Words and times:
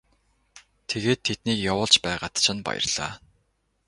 Тэгээд 0.89 1.19
тэднийг 1.27 1.59
явуулж 1.71 1.95
байгаад 2.05 2.35
чинь 2.43 2.63
баярлалаа. 2.65 3.11